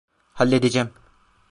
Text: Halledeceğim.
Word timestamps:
Halledeceğim. 0.33 0.91